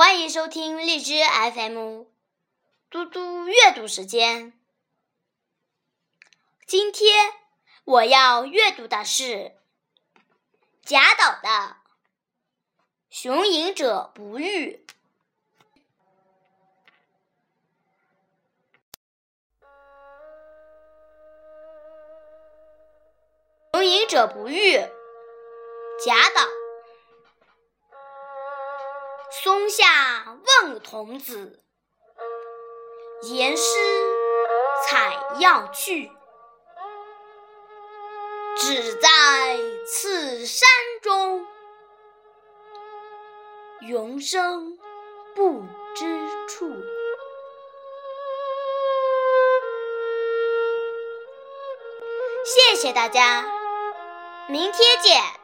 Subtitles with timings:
[0.00, 2.04] 欢迎收听荔枝 FM，
[2.88, 4.52] 嘟嘟阅读时间。
[6.68, 7.32] 今天
[7.82, 9.56] 我要阅读的是
[10.84, 11.48] 贾岛的
[13.10, 14.86] 《雄隐者不遇》。
[23.72, 24.76] 雄隐者不遇，
[26.04, 26.67] 贾岛。
[29.30, 31.62] 松下问童子，
[33.22, 33.62] 言师
[34.86, 36.10] 采药去。
[38.56, 39.08] 只在
[39.86, 40.68] 此山
[41.02, 41.46] 中，
[43.80, 44.78] 云深
[45.34, 45.62] 不
[45.94, 46.74] 知处。
[52.44, 53.44] 谢谢大家，
[54.48, 55.37] 明天见。